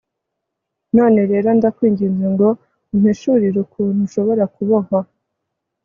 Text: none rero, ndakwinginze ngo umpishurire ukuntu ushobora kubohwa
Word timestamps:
none 0.97 1.19
rero, 1.31 1.47
ndakwinginze 1.57 2.25
ngo 2.33 2.47
umpishurire 2.93 3.57
ukuntu 3.65 3.99
ushobora 4.07 4.43
kubohwa 4.55 4.99